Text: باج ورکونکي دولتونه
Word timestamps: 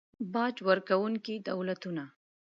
باج 0.33 0.55
ورکونکي 0.67 1.35
دولتونه 1.49 2.05